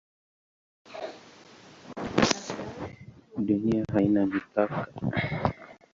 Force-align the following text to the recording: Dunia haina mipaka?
Dunia 3.45 3.83
haina 3.93 4.25
mipaka? 4.25 4.79